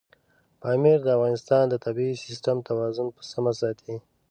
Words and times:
پامیر 0.61 0.99
د 1.03 1.07
افغانستان 1.17 1.63
د 1.69 1.75
طبعي 1.85 2.11
سیسټم 2.23 2.57
توازن 2.67 3.07
په 3.15 3.21
سمه 3.31 3.51
ساتي. 3.61 3.95